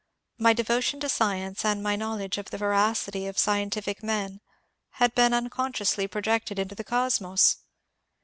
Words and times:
My 0.39 0.53
devotion 0.53 0.99
to 1.01 1.07
science, 1.09 1.63
and 1.63 1.83
my 1.83 1.95
knowledge 1.95 2.39
of 2.39 2.49
the 2.49 2.57
veracity 2.57 3.27
of 3.27 3.35
scientifio 3.37 4.01
men, 4.01 4.41
had 4.93 5.13
been 5.13 5.31
unconsciously 5.31 6.07
pro 6.07 6.23
jected 6.23 6.57
into 6.57 6.73
the 6.73 6.83
Cosmos. 6.83 7.57